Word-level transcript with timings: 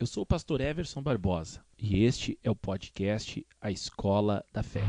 eu 0.00 0.06
sou 0.06 0.22
o 0.22 0.26
pastor 0.26 0.62
Everson 0.62 1.02
Barbosa 1.02 1.60
e 1.78 2.04
este 2.04 2.38
é 2.42 2.50
o 2.50 2.56
podcast 2.56 3.46
A 3.60 3.70
Escola 3.70 4.42
da 4.50 4.62
Fé. 4.62 4.80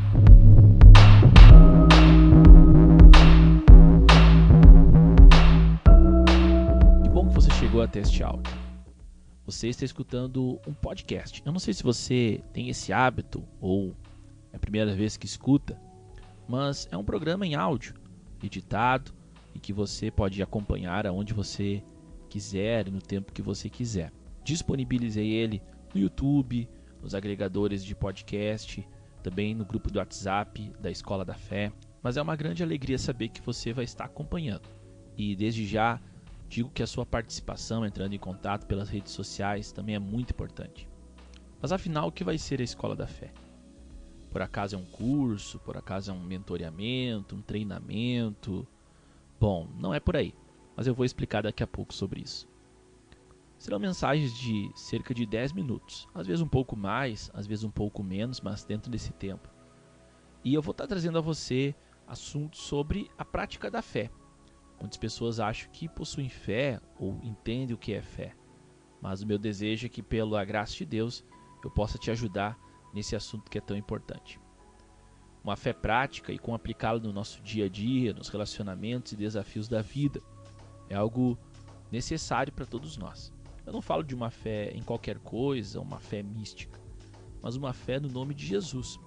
Que 7.03 7.09
bom 7.09 7.27
que 7.27 7.35
você 7.35 7.51
chegou 7.59 7.81
até 7.81 7.99
este 7.99 8.23
áudio. 8.23 8.53
Você 9.45 9.67
está 9.67 9.83
escutando 9.83 10.57
um 10.65 10.73
podcast. 10.73 11.43
Eu 11.45 11.51
não 11.51 11.59
sei 11.59 11.73
se 11.73 11.83
você 11.83 12.41
tem 12.53 12.69
esse 12.69 12.93
hábito 12.93 13.43
ou 13.59 13.93
é 14.53 14.55
a 14.55 14.59
primeira 14.59 14.95
vez 14.95 15.17
que 15.17 15.25
escuta, 15.25 15.77
mas 16.47 16.87
é 16.89 16.95
um 16.95 17.03
programa 17.03 17.45
em 17.45 17.53
áudio, 17.53 17.95
editado 18.41 19.11
e 19.53 19.59
que 19.59 19.73
você 19.73 20.09
pode 20.09 20.41
acompanhar 20.41 21.05
aonde 21.05 21.33
você 21.33 21.83
quiser 22.29 22.87
e 22.87 22.91
no 22.91 23.01
tempo 23.01 23.33
que 23.33 23.41
você 23.41 23.69
quiser. 23.69 24.09
Disponibilizei 24.43 25.29
ele 25.29 25.61
no 25.93 26.01
YouTube, 26.01 26.69
nos 27.01 27.15
agregadores 27.15 27.83
de 27.83 27.95
podcast, 27.95 28.87
também 29.21 29.53
no 29.53 29.65
grupo 29.65 29.91
do 29.91 29.99
WhatsApp 29.99 30.71
da 30.79 30.89
Escola 30.89 31.25
da 31.25 31.33
Fé. 31.33 31.71
Mas 32.01 32.17
é 32.17 32.21
uma 32.21 32.35
grande 32.35 32.63
alegria 32.63 32.97
saber 32.97 33.29
que 33.29 33.41
você 33.41 33.73
vai 33.73 33.83
estar 33.83 34.05
acompanhando. 34.05 34.67
E 35.15 35.35
desde 35.35 35.65
já 35.65 35.99
digo 36.49 36.69
que 36.69 36.83
a 36.83 36.87
sua 36.87 37.05
participação 37.05 37.85
entrando 37.85 38.13
em 38.13 38.19
contato 38.19 38.65
pelas 38.65 38.89
redes 38.89 39.13
sociais 39.13 39.71
também 39.71 39.95
é 39.95 39.99
muito 39.99 40.31
importante. 40.31 40.87
Mas 41.61 41.71
afinal, 41.71 42.07
o 42.07 42.11
que 42.11 42.23
vai 42.23 42.37
ser 42.37 42.59
a 42.59 42.63
Escola 42.63 42.95
da 42.95 43.07
Fé? 43.07 43.31
Por 44.31 44.41
acaso 44.41 44.75
é 44.75 44.79
um 44.79 44.85
curso? 44.85 45.59
Por 45.59 45.77
acaso 45.77 46.09
é 46.09 46.13
um 46.13 46.23
mentoreamento? 46.23 47.35
Um 47.35 47.41
treinamento? 47.41 48.67
Bom, 49.39 49.67
não 49.79 49.93
é 49.93 49.99
por 49.99 50.15
aí, 50.15 50.33
mas 50.75 50.87
eu 50.87 50.95
vou 50.95 51.05
explicar 51.05 51.43
daqui 51.43 51.61
a 51.61 51.67
pouco 51.67 51.93
sobre 51.93 52.21
isso. 52.21 52.50
Serão 53.61 53.77
mensagens 53.77 54.33
de 54.33 54.71
cerca 54.73 55.13
de 55.13 55.23
10 55.23 55.53
minutos, 55.53 56.09
às 56.15 56.25
vezes 56.25 56.41
um 56.41 56.47
pouco 56.47 56.75
mais, 56.75 57.29
às 57.31 57.45
vezes 57.45 57.63
um 57.63 57.69
pouco 57.69 58.01
menos, 58.01 58.41
mas 58.41 58.63
dentro 58.63 58.89
desse 58.89 59.13
tempo. 59.13 59.47
E 60.43 60.51
eu 60.51 60.63
vou 60.63 60.71
estar 60.71 60.87
trazendo 60.87 61.19
a 61.19 61.21
você 61.21 61.75
assuntos 62.07 62.59
sobre 62.61 63.07
a 63.19 63.23
prática 63.23 63.69
da 63.69 63.83
fé. 63.83 64.09
Muitas 64.79 64.97
pessoas 64.97 65.39
acham 65.39 65.69
que 65.71 65.87
possuem 65.87 66.27
fé 66.27 66.81
ou 66.97 67.19
entendem 67.21 67.75
o 67.75 67.77
que 67.77 67.93
é 67.93 68.01
fé, 68.01 68.35
mas 68.99 69.21
o 69.21 69.27
meu 69.27 69.37
desejo 69.37 69.85
é 69.85 69.89
que, 69.89 70.01
pela 70.01 70.43
graça 70.43 70.73
de 70.77 70.85
Deus, 70.87 71.23
eu 71.63 71.69
possa 71.69 71.99
te 71.99 72.09
ajudar 72.09 72.57
nesse 72.91 73.15
assunto 73.15 73.51
que 73.51 73.59
é 73.59 73.61
tão 73.61 73.77
importante. 73.77 74.39
Uma 75.43 75.55
fé 75.55 75.71
prática 75.71 76.33
e 76.33 76.39
com 76.39 76.55
aplicá-la 76.55 76.99
no 76.99 77.13
nosso 77.13 77.39
dia 77.43 77.65
a 77.65 77.69
dia, 77.69 78.11
nos 78.11 78.27
relacionamentos 78.27 79.11
e 79.11 79.15
desafios 79.15 79.67
da 79.67 79.83
vida, 79.83 80.19
é 80.89 80.95
algo 80.95 81.37
necessário 81.91 82.51
para 82.51 82.65
todos 82.65 82.97
nós. 82.97 83.31
Eu 83.71 83.73
não 83.73 83.81
falo 83.81 84.03
de 84.03 84.13
uma 84.13 84.29
fé 84.29 84.69
em 84.75 84.83
qualquer 84.83 85.17
coisa, 85.19 85.79
uma 85.79 85.97
fé 85.97 86.21
mística, 86.21 86.77
mas 87.41 87.55
uma 87.55 87.71
fé 87.71 88.01
no 88.01 88.09
nome 88.09 88.33
de 88.33 88.45
Jesus, 88.45 88.99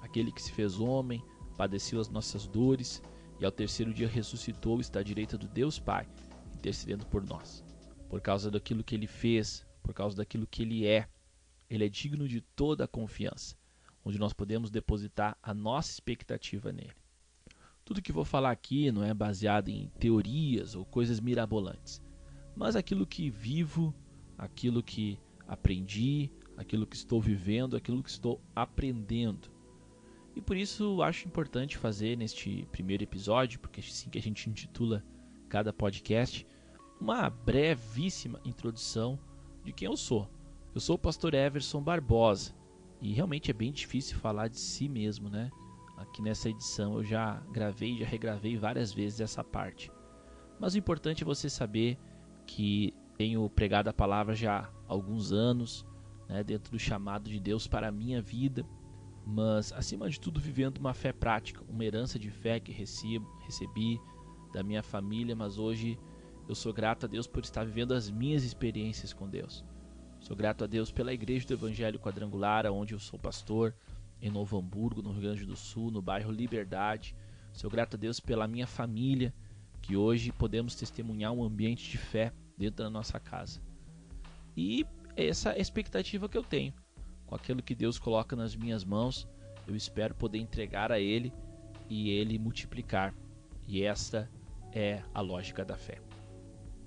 aquele 0.00 0.32
que 0.32 0.40
se 0.40 0.50
fez 0.50 0.80
homem, 0.80 1.22
padeceu 1.54 2.00
as 2.00 2.08
nossas 2.08 2.46
dores 2.46 3.02
e 3.38 3.44
ao 3.44 3.52
terceiro 3.52 3.92
dia 3.92 4.08
ressuscitou 4.08 4.80
está 4.80 5.00
à 5.00 5.02
direita 5.02 5.36
do 5.36 5.46
Deus 5.46 5.78
Pai, 5.78 6.08
intercedendo 6.54 7.04
por 7.04 7.22
nós. 7.26 7.62
Por 8.08 8.22
causa 8.22 8.50
daquilo 8.50 8.82
que 8.82 8.94
ele 8.94 9.06
fez, 9.06 9.66
por 9.82 9.92
causa 9.92 10.16
daquilo 10.16 10.46
que 10.46 10.62
ele 10.62 10.86
é, 10.86 11.06
ele 11.68 11.84
é 11.84 11.88
digno 11.90 12.26
de 12.26 12.40
toda 12.40 12.84
a 12.84 12.88
confiança, 12.88 13.54
onde 14.02 14.18
nós 14.18 14.32
podemos 14.32 14.70
depositar 14.70 15.36
a 15.42 15.52
nossa 15.52 15.92
expectativa 15.92 16.72
nele. 16.72 16.96
Tudo 17.84 18.00
que 18.00 18.12
vou 18.12 18.24
falar 18.24 18.50
aqui 18.50 18.90
não 18.90 19.04
é 19.04 19.12
baseado 19.12 19.68
em 19.68 19.90
teorias 19.98 20.74
ou 20.74 20.86
coisas 20.86 21.20
mirabolantes 21.20 22.00
mas 22.56 22.74
aquilo 22.74 23.06
que 23.06 23.28
vivo, 23.28 23.94
aquilo 24.36 24.82
que 24.82 25.18
aprendi, 25.46 26.30
aquilo 26.56 26.86
que 26.86 26.96
estou 26.96 27.20
vivendo, 27.20 27.76
aquilo 27.76 28.02
que 28.02 28.10
estou 28.10 28.40
aprendendo. 28.54 29.50
E 30.34 30.40
por 30.40 30.56
isso 30.56 31.02
acho 31.02 31.26
importante 31.26 31.78
fazer 31.78 32.16
neste 32.16 32.66
primeiro 32.70 33.02
episódio, 33.02 33.58
porque 33.58 33.80
é 33.80 33.84
assim 33.84 34.10
que 34.10 34.18
a 34.18 34.22
gente 34.22 34.50
intitula 34.50 35.04
cada 35.48 35.72
podcast, 35.72 36.46
uma 37.00 37.30
brevíssima 37.30 38.40
introdução 38.44 39.18
de 39.64 39.72
quem 39.72 39.86
eu 39.86 39.96
sou. 39.96 40.28
Eu 40.74 40.80
sou 40.80 40.96
o 40.96 40.98
pastor 40.98 41.32
Everson 41.32 41.82
Barbosa 41.82 42.54
e 43.00 43.12
realmente 43.12 43.50
é 43.50 43.54
bem 43.54 43.72
difícil 43.72 44.18
falar 44.18 44.48
de 44.48 44.58
si 44.58 44.88
mesmo, 44.88 45.30
né? 45.30 45.50
Aqui 45.96 46.20
nessa 46.20 46.50
edição 46.50 46.94
eu 46.94 47.04
já 47.04 47.40
gravei, 47.50 47.98
já 47.98 48.06
regravei 48.06 48.58
várias 48.58 48.92
vezes 48.92 49.20
essa 49.20 49.42
parte. 49.42 49.90
Mas 50.58 50.74
o 50.74 50.78
importante 50.78 51.22
é 51.22 51.26
você 51.26 51.48
saber 51.48 51.98
que 52.46 52.92
tenho 53.16 53.48
pregado 53.48 53.88
a 53.88 53.92
palavra 53.92 54.34
já 54.34 54.60
há 54.60 54.68
alguns 54.86 55.32
anos, 55.32 55.86
né, 56.28 56.44
dentro 56.44 56.70
do 56.70 56.78
chamado 56.78 57.30
de 57.30 57.40
Deus 57.40 57.66
para 57.66 57.88
a 57.88 57.92
minha 57.92 58.20
vida, 58.20 58.64
mas 59.24 59.72
acima 59.72 60.08
de 60.08 60.20
tudo 60.20 60.40
vivendo 60.40 60.78
uma 60.78 60.94
fé 60.94 61.12
prática, 61.12 61.64
uma 61.68 61.84
herança 61.84 62.18
de 62.18 62.30
fé 62.30 62.60
que 62.60 62.72
recebo, 62.72 63.26
recebi 63.44 64.00
da 64.52 64.62
minha 64.62 64.82
família, 64.82 65.34
mas 65.34 65.58
hoje 65.58 65.98
eu 66.48 66.54
sou 66.54 66.72
grato 66.72 67.06
a 67.06 67.08
Deus 67.08 67.26
por 67.26 67.42
estar 67.42 67.64
vivendo 67.64 67.92
as 67.92 68.08
minhas 68.08 68.44
experiências 68.44 69.12
com 69.12 69.28
Deus. 69.28 69.64
Sou 70.20 70.36
grato 70.36 70.64
a 70.64 70.66
Deus 70.66 70.92
pela 70.92 71.12
Igreja 71.12 71.46
do 71.46 71.54
Evangelho 71.54 71.98
Quadrangular, 71.98 72.66
onde 72.66 72.94
eu 72.94 72.98
sou 73.00 73.18
pastor, 73.18 73.74
em 74.20 74.30
Novo 74.30 74.58
Hamburgo, 74.58 75.02
no 75.02 75.10
Rio 75.10 75.22
Grande 75.22 75.44
do 75.44 75.56
Sul, 75.56 75.90
no 75.90 76.00
bairro 76.00 76.30
Liberdade. 76.30 77.14
Sou 77.52 77.70
grato 77.70 77.94
a 77.94 77.98
Deus 77.98 78.20
pela 78.20 78.46
minha 78.46 78.66
família, 78.66 79.34
que 79.82 79.96
hoje 79.96 80.32
podemos 80.32 80.74
testemunhar 80.74 81.32
um 81.32 81.42
ambiente 81.42 81.90
de 81.90 81.98
fé 81.98 82.32
dentro 82.56 82.84
da 82.84 82.90
nossa 82.90 83.20
casa. 83.20 83.60
E 84.56 84.86
essa 85.16 85.50
é 85.50 85.58
a 85.58 85.60
expectativa 85.60 86.28
que 86.28 86.38
eu 86.38 86.42
tenho. 86.42 86.72
Com 87.26 87.34
aquilo 87.34 87.62
que 87.62 87.74
Deus 87.74 87.98
coloca 87.98 88.36
nas 88.36 88.54
minhas 88.54 88.84
mãos, 88.84 89.28
eu 89.66 89.74
espero 89.74 90.14
poder 90.14 90.38
entregar 90.38 90.92
a 90.92 91.00
Ele 91.00 91.32
e 91.88 92.10
Ele 92.10 92.38
multiplicar. 92.38 93.14
E 93.66 93.82
esta 93.82 94.30
é 94.72 95.02
a 95.12 95.20
lógica 95.20 95.64
da 95.64 95.76
fé. 95.76 96.00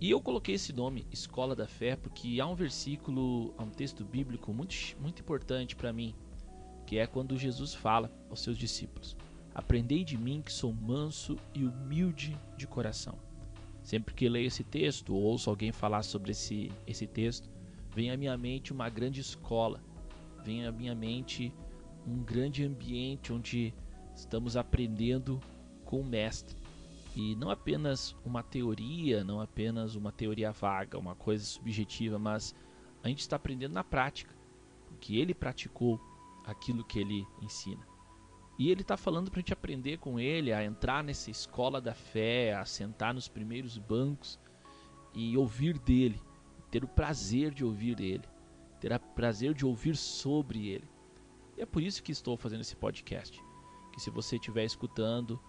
E 0.02 0.10
eu 0.10 0.22
coloquei 0.22 0.56
esse 0.56 0.72
nome, 0.72 1.06
Escola 1.12 1.54
da 1.54 1.68
Fé, 1.68 1.98
porque 1.98 2.40
há 2.40 2.48
um 2.48 2.56
versículo, 2.56 3.54
há 3.58 3.64
um 3.64 3.70
texto 3.70 4.06
bíblico 4.06 4.54
muito, 4.54 4.74
muito 4.98 5.22
importante 5.22 5.76
para 5.76 5.92
mim, 5.92 6.16
que 6.88 6.98
é 6.98 7.06
quando 7.06 7.38
Jesus 7.38 7.74
fala 7.74 8.10
aos 8.30 8.40
seus 8.40 8.58
discípulos: 8.58 9.18
Aprendei 9.54 10.06
de 10.06 10.18
mim 10.18 10.42
que 10.42 10.54
sou 10.54 10.74
manso 10.74 11.36
e 11.54 11.66
humilde 11.66 12.38
de 12.56 12.66
coração. 12.66 13.20
Sempre 13.90 14.14
que 14.14 14.30
leio 14.30 14.46
esse 14.46 14.64
texto 14.64 15.16
ou 15.16 15.24
ouço 15.24 15.50
alguém 15.50 15.72
falar 15.72 16.04
sobre 16.04 16.30
esse, 16.30 16.72
esse 16.86 17.08
texto, 17.08 17.50
vem 17.90 18.12
à 18.12 18.16
minha 18.16 18.38
mente 18.38 18.72
uma 18.72 18.88
grande 18.88 19.20
escola, 19.20 19.82
vem 20.46 20.64
à 20.68 20.72
minha 20.72 20.94
mente 20.94 21.52
um 22.06 22.22
grande 22.22 22.64
ambiente 22.64 23.34
onde 23.34 23.74
estamos 24.14 24.56
aprendendo 24.56 25.42
com 25.86 26.02
o 26.02 26.06
mestre. 26.06 26.56
E 27.16 27.36
não 27.36 27.50
apenas 27.50 28.16
uma 28.24 28.44
teoria, 28.44 29.24
não 29.24 29.42
apenas 29.42 29.96
uma 29.96 30.12
teoria 30.12 30.52
vaga, 30.52 31.00
uma 31.00 31.16
coisa 31.16 31.44
subjetiva, 31.44 32.20
mas 32.20 32.54
a 33.02 33.08
gente 33.08 33.22
está 33.22 33.38
aprendendo 33.38 33.74
na 33.74 33.84
prática, 33.84 34.36
porque 34.88 35.16
ele 35.16 35.34
praticou 35.34 36.00
aquilo 36.46 36.86
que 36.86 37.00
ele 37.00 37.26
ensina. 37.42 37.88
E 38.60 38.70
ele 38.70 38.82
está 38.82 38.98
falando 38.98 39.32
para 39.32 39.40
a 39.40 39.42
gente 39.42 39.54
aprender 39.54 40.00
com 40.00 40.20
ele, 40.20 40.52
a 40.52 40.62
entrar 40.62 41.02
nessa 41.02 41.32
escola 41.32 41.80
da 41.80 41.94
fé, 41.94 42.54
a 42.54 42.66
sentar 42.66 43.14
nos 43.14 43.30
primeiros 43.30 43.78
bancos 43.78 44.38
e 45.14 45.38
ouvir 45.38 45.80
dele, 45.80 46.22
ter 46.70 46.84
o 46.84 46.88
prazer 46.88 47.54
de 47.54 47.64
ouvir 47.64 47.96
dele, 47.96 48.26
ter 48.82 48.92
o 48.92 49.00
prazer 49.00 49.54
de 49.54 49.66
ouvir 49.66 49.96
sobre 49.96 50.68
ele. 50.68 50.84
E 51.58 51.62
é 51.62 51.66
por 51.66 51.82
isso 51.82 52.04
que 52.04 52.12
estou 52.12 52.36
fazendo 52.36 52.60
esse 52.60 52.76
podcast. 52.76 53.42
Que 53.94 54.02
se 54.02 54.10
você 54.10 54.36
estiver 54.36 54.66
escutando 54.66 55.40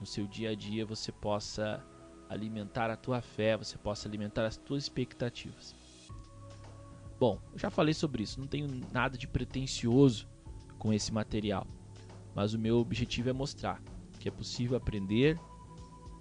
no 0.00 0.04
seu 0.04 0.26
dia 0.26 0.50
a 0.50 0.54
dia, 0.56 0.84
você 0.84 1.12
possa 1.12 1.86
alimentar 2.28 2.90
a 2.90 2.96
tua 2.96 3.22
fé, 3.22 3.56
você 3.56 3.78
possa 3.78 4.08
alimentar 4.08 4.44
as 4.44 4.56
tuas 4.56 4.82
expectativas. 4.82 5.76
Bom, 7.20 7.40
eu 7.52 7.58
já 7.58 7.70
falei 7.70 7.94
sobre 7.94 8.24
isso, 8.24 8.40
não 8.40 8.48
tenho 8.48 8.66
nada 8.92 9.16
de 9.16 9.28
pretensioso 9.28 10.26
com 10.76 10.92
esse 10.92 11.12
material 11.12 11.64
mas 12.38 12.54
o 12.54 12.58
meu 12.58 12.78
objetivo 12.78 13.28
é 13.28 13.32
mostrar 13.32 13.82
que 14.20 14.28
é 14.28 14.30
possível 14.30 14.76
aprender 14.76 15.36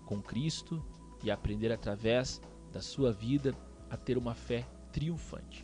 com 0.04 0.20
Cristo 0.20 0.84
e 1.24 1.30
aprender 1.30 1.72
através 1.72 2.42
da 2.74 2.82
sua 2.82 3.14
vida 3.14 3.54
a 3.88 3.96
ter 3.96 4.18
uma 4.18 4.34
fé 4.34 4.68
triunfante. 4.92 5.64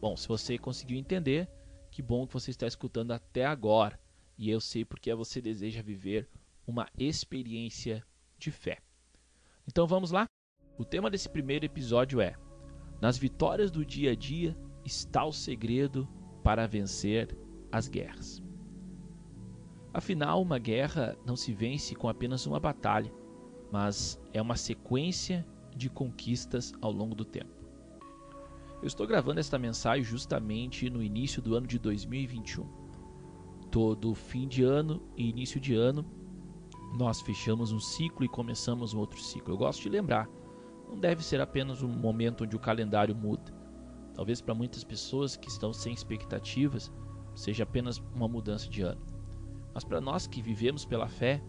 Bom, 0.00 0.16
se 0.16 0.26
você 0.26 0.56
conseguiu 0.56 0.96
entender, 0.96 1.50
que 1.90 2.00
bom 2.00 2.26
que 2.26 2.32
você 2.32 2.50
está 2.50 2.66
escutando 2.66 3.10
até 3.10 3.44
agora 3.44 4.00
e 4.38 4.48
eu 4.48 4.58
sei 4.58 4.86
porque 4.86 5.14
você 5.14 5.38
deseja 5.38 5.82
viver 5.82 6.30
uma 6.66 6.88
experiência 6.96 8.02
de 8.38 8.50
fé. 8.50 8.78
Então 9.68 9.86
vamos 9.86 10.10
lá? 10.10 10.24
O 10.78 10.84
tema 10.86 11.10
desse 11.10 11.28
primeiro 11.28 11.66
episódio 11.66 12.22
é: 12.22 12.34
Nas 13.02 13.18
vitórias 13.18 13.70
do 13.70 13.84
dia 13.84 14.12
a 14.12 14.14
dia 14.14 14.56
está 14.82 15.26
o 15.26 15.32
segredo 15.32 16.08
para 16.42 16.66
vencer 16.66 17.36
as 17.70 17.86
guerras. 17.86 18.42
Afinal, 19.94 20.42
uma 20.42 20.58
guerra 20.58 21.16
não 21.24 21.36
se 21.36 21.52
vence 21.52 21.94
com 21.94 22.08
apenas 22.08 22.44
uma 22.46 22.58
batalha, 22.58 23.12
mas 23.70 24.20
é 24.32 24.42
uma 24.42 24.56
sequência 24.56 25.46
de 25.76 25.88
conquistas 25.88 26.72
ao 26.80 26.90
longo 26.90 27.14
do 27.14 27.24
tempo. 27.24 27.54
Eu 28.82 28.88
estou 28.88 29.06
gravando 29.06 29.38
esta 29.38 29.56
mensagem 29.56 30.02
justamente 30.02 30.90
no 30.90 31.00
início 31.00 31.40
do 31.40 31.54
ano 31.54 31.68
de 31.68 31.78
2021. 31.78 32.66
Todo 33.70 34.12
fim 34.16 34.48
de 34.48 34.64
ano 34.64 35.00
e 35.16 35.30
início 35.30 35.60
de 35.60 35.76
ano, 35.76 36.04
nós 36.98 37.20
fechamos 37.20 37.70
um 37.70 37.78
ciclo 37.78 38.24
e 38.24 38.28
começamos 38.28 38.94
um 38.94 38.98
outro 38.98 39.20
ciclo. 39.20 39.54
Eu 39.54 39.58
gosto 39.58 39.82
de 39.82 39.88
lembrar, 39.88 40.28
não 40.88 40.98
deve 40.98 41.24
ser 41.24 41.40
apenas 41.40 41.82
um 41.82 41.88
momento 41.88 42.42
onde 42.42 42.56
o 42.56 42.60
calendário 42.60 43.14
muda. 43.14 43.54
Talvez 44.12 44.40
para 44.40 44.54
muitas 44.54 44.82
pessoas 44.82 45.36
que 45.36 45.48
estão 45.48 45.72
sem 45.72 45.94
expectativas, 45.94 46.92
seja 47.32 47.62
apenas 47.62 47.98
uma 48.12 48.26
mudança 48.26 48.68
de 48.68 48.82
ano. 48.82 49.13
Mas 49.74 49.84
para 49.84 50.00
nós 50.00 50.26
que 50.26 50.40
vivemos 50.40 50.84
pela 50.84 51.08
fé, 51.08 51.42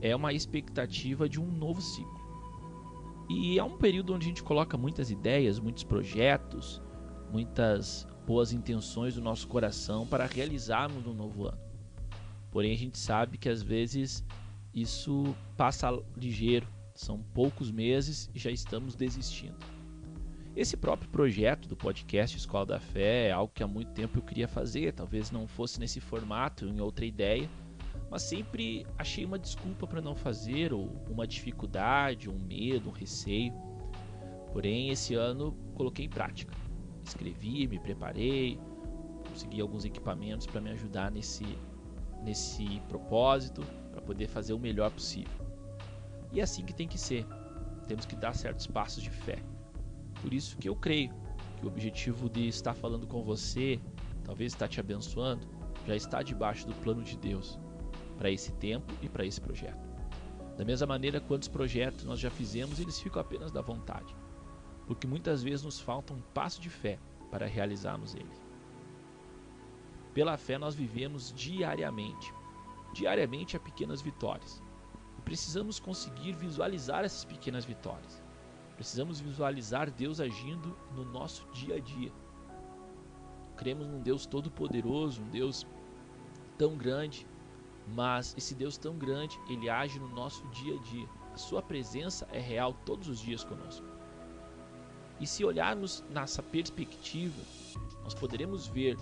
é 0.00 0.14
uma 0.16 0.32
expectativa 0.32 1.28
de 1.28 1.40
um 1.40 1.46
novo 1.46 1.80
ciclo. 1.80 2.18
E 3.28 3.58
é 3.58 3.62
um 3.62 3.76
período 3.76 4.12
onde 4.12 4.26
a 4.26 4.28
gente 4.28 4.42
coloca 4.42 4.76
muitas 4.76 5.10
ideias, 5.10 5.60
muitos 5.60 5.84
projetos, 5.84 6.82
muitas 7.30 8.06
boas 8.26 8.52
intenções 8.52 9.14
do 9.14 9.20
nosso 9.20 9.46
coração 9.46 10.04
para 10.06 10.26
realizarmos 10.26 11.04
no 11.04 11.14
novo 11.14 11.46
ano. 11.46 11.60
Porém, 12.50 12.72
a 12.72 12.76
gente 12.76 12.98
sabe 12.98 13.38
que 13.38 13.48
às 13.48 13.62
vezes 13.62 14.24
isso 14.74 15.34
passa 15.56 15.96
ligeiro, 16.16 16.66
são 16.94 17.22
poucos 17.32 17.70
meses 17.70 18.28
e 18.34 18.38
já 18.38 18.50
estamos 18.50 18.96
desistindo. 18.96 19.56
Esse 20.60 20.76
próprio 20.76 21.08
projeto 21.08 21.66
do 21.66 21.74
podcast 21.74 22.36
Escola 22.36 22.66
da 22.66 22.78
Fé 22.78 23.28
é 23.28 23.32
algo 23.32 23.50
que 23.50 23.62
há 23.62 23.66
muito 23.66 23.92
tempo 23.92 24.18
eu 24.18 24.22
queria 24.22 24.46
fazer, 24.46 24.92
talvez 24.92 25.30
não 25.30 25.48
fosse 25.48 25.80
nesse 25.80 26.02
formato, 26.02 26.66
em 26.66 26.82
outra 26.82 27.06
ideia, 27.06 27.48
mas 28.10 28.24
sempre 28.24 28.86
achei 28.98 29.24
uma 29.24 29.38
desculpa 29.38 29.86
para 29.86 30.02
não 30.02 30.14
fazer, 30.14 30.74
ou 30.74 31.02
uma 31.08 31.26
dificuldade, 31.26 32.28
um 32.28 32.38
medo, 32.38 32.90
um 32.90 32.92
receio. 32.92 33.54
Porém, 34.52 34.90
esse 34.90 35.14
ano 35.14 35.56
coloquei 35.72 36.04
em 36.04 36.10
prática. 36.10 36.54
Escrevi, 37.02 37.66
me 37.66 37.78
preparei, 37.78 38.60
consegui 39.30 39.62
alguns 39.62 39.86
equipamentos 39.86 40.46
para 40.46 40.60
me 40.60 40.68
ajudar 40.72 41.10
nesse, 41.10 41.56
nesse 42.22 42.82
propósito, 42.86 43.62
para 43.90 44.02
poder 44.02 44.28
fazer 44.28 44.52
o 44.52 44.58
melhor 44.58 44.90
possível. 44.90 45.32
E 46.30 46.38
é 46.38 46.42
assim 46.42 46.66
que 46.66 46.74
tem 46.74 46.86
que 46.86 46.98
ser. 46.98 47.26
Temos 47.88 48.04
que 48.04 48.14
dar 48.14 48.34
certos 48.34 48.66
passos 48.66 49.02
de 49.02 49.08
fé. 49.08 49.38
Por 50.20 50.34
isso 50.34 50.56
que 50.58 50.68
eu 50.68 50.76
creio 50.76 51.12
que 51.58 51.64
o 51.64 51.68
objetivo 51.68 52.28
de 52.28 52.48
estar 52.48 52.74
falando 52.74 53.06
com 53.06 53.22
você, 53.22 53.80
talvez 54.24 54.52
estar 54.52 54.68
te 54.68 54.80
abençoando, 54.80 55.46
já 55.86 55.96
está 55.96 56.22
debaixo 56.22 56.66
do 56.66 56.74
plano 56.74 57.02
de 57.02 57.16
Deus 57.16 57.58
para 58.18 58.30
esse 58.30 58.52
tempo 58.52 58.92
e 59.02 59.08
para 59.08 59.24
esse 59.24 59.40
projeto. 59.40 59.88
Da 60.56 60.64
mesma 60.64 60.86
maneira, 60.86 61.20
quantos 61.20 61.48
projetos 61.48 62.04
nós 62.04 62.20
já 62.20 62.30
fizemos, 62.30 62.78
eles 62.78 63.00
ficam 63.00 63.20
apenas 63.20 63.50
da 63.50 63.62
vontade, 63.62 64.14
porque 64.86 65.06
muitas 65.06 65.42
vezes 65.42 65.64
nos 65.64 65.80
falta 65.80 66.12
um 66.12 66.20
passo 66.34 66.60
de 66.60 66.68
fé 66.68 66.98
para 67.30 67.46
realizarmos 67.46 68.14
eles. 68.14 68.50
Pela 70.12 70.36
fé 70.36 70.58
nós 70.58 70.74
vivemos 70.74 71.32
diariamente, 71.32 72.34
diariamente 72.92 73.56
a 73.56 73.60
pequenas 73.60 74.02
vitórias. 74.02 74.62
E 75.18 75.22
precisamos 75.22 75.78
conseguir 75.78 76.32
visualizar 76.32 77.04
essas 77.04 77.24
pequenas 77.24 77.64
vitórias. 77.64 78.19
Precisamos 78.80 79.20
visualizar 79.20 79.90
Deus 79.90 80.20
agindo 80.20 80.74
no 80.94 81.04
nosso 81.04 81.46
dia 81.52 81.74
a 81.74 81.78
dia. 81.78 82.10
Cremos 83.54 83.86
num 83.86 84.00
Deus 84.00 84.24
todo-poderoso, 84.24 85.20
um 85.20 85.28
Deus 85.28 85.66
tão 86.56 86.78
grande, 86.78 87.26
mas 87.88 88.34
esse 88.38 88.54
Deus 88.54 88.78
tão 88.78 88.96
grande, 88.96 89.38
ele 89.50 89.68
age 89.68 90.00
no 90.00 90.08
nosso 90.08 90.48
dia 90.48 90.74
a 90.78 90.78
dia. 90.78 91.06
A 91.34 91.36
sua 91.36 91.60
presença 91.60 92.26
é 92.32 92.40
real 92.40 92.72
todos 92.86 93.06
os 93.06 93.20
dias 93.20 93.44
conosco. 93.44 93.84
E 95.20 95.26
se 95.26 95.44
olharmos 95.44 96.02
nessa 96.08 96.42
perspectiva, 96.42 97.42
nós 98.02 98.14
poderemos 98.14 98.66
ver, 98.66 98.96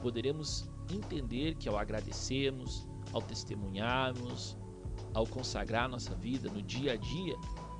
poderemos 0.00 0.70
entender 0.88 1.56
que 1.56 1.68
ao 1.68 1.76
agradecermos, 1.76 2.86
ao 3.12 3.20
testemunharmos, 3.20 4.56
ao 5.12 5.26
consagrar 5.26 5.88
nossa 5.88 6.14
vida 6.14 6.48
no 6.48 6.62
dia 6.62 6.92
a 6.92 6.96
dia, 6.96 7.34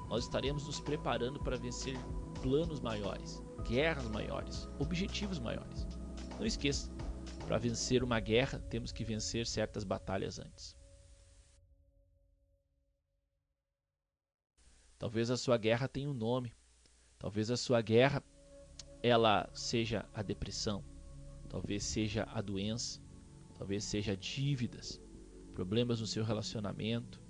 nós 0.08 0.24
estaremos 0.24 0.66
nos 0.66 0.80
preparando 0.80 1.40
para 1.40 1.56
vencer 1.56 1.96
planos 2.42 2.80
maiores, 2.80 3.42
guerras 3.64 4.08
maiores, 4.08 4.68
objetivos 4.78 5.38
maiores. 5.38 5.86
Não 6.38 6.46
esqueça, 6.46 6.90
para 7.46 7.58
vencer 7.58 8.02
uma 8.02 8.20
guerra, 8.20 8.58
temos 8.70 8.92
que 8.92 9.04
vencer 9.04 9.46
certas 9.46 9.84
batalhas 9.84 10.38
antes. 10.38 10.76
Talvez 14.98 15.30
a 15.30 15.36
sua 15.36 15.58
guerra 15.58 15.86
tenha 15.86 16.08
um 16.08 16.14
nome. 16.14 16.52
Talvez 17.18 17.50
a 17.50 17.56
sua 17.56 17.80
guerra 17.80 18.22
ela 19.02 19.48
seja 19.52 20.08
a 20.14 20.22
depressão, 20.22 20.82
talvez 21.48 21.84
seja 21.84 22.26
a 22.32 22.40
doença, 22.40 23.02
talvez 23.58 23.84
seja 23.84 24.16
dívidas, 24.16 25.00
problemas 25.54 26.00
no 26.00 26.06
seu 26.06 26.24
relacionamento. 26.24 27.22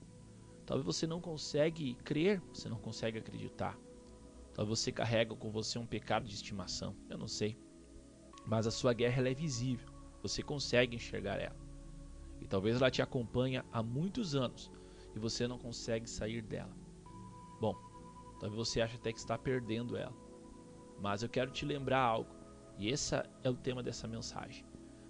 Talvez 0.67 0.85
você 0.85 1.07
não 1.07 1.21
consegue 1.21 1.95
crer, 1.97 2.41
você 2.53 2.69
não 2.69 2.79
consegue 2.79 3.19
acreditar. 3.19 3.79
Talvez 4.55 4.79
você 4.79 4.93
carrega 4.93 5.35
com 5.35 5.51
você 5.51 5.79
um 5.79 5.87
pecado 5.87 6.27
de 6.27 6.35
estimação, 6.35 6.97
eu 7.09 7.19
não 7.19 7.29
sei. 7.29 7.59
Mas 8.47 8.67
a 8.67 8.71
sua 8.71 8.93
guerra 8.93 9.29
é 9.29 9.35
visível. 9.35 9.89
Você 10.23 10.43
consegue 10.43 10.97
enxergar 10.97 11.39
ela. 11.39 11.57
E 12.41 12.47
talvez 12.47 12.77
ela 12.77 12.91
te 12.91 13.03
acompanhe 13.03 13.63
há 13.73 13.83
muitos 13.83 14.35
anos 14.35 14.71
e 15.15 15.19
você 15.19 15.47
não 15.47 15.59
consegue 15.59 16.09
sair 16.09 16.43
dela. 16.43 16.75
Bom, 17.61 17.75
talvez 18.41 18.55
você 18.55 18.81
ache 18.81 18.97
até 18.97 19.13
que 19.13 19.19
está 19.19 19.37
perdendo 19.37 19.97
ela. 19.97 20.15
Mas 21.01 21.23
eu 21.23 21.29
quero 21.29 21.51
te 21.51 21.65
lembrar 21.65 22.01
algo, 22.01 22.35
e 22.79 22.89
esse 22.89 23.15
é 23.43 23.51
o 23.51 23.57
tema 23.57 23.83
dessa 23.83 24.07
mensagem. 24.07 24.65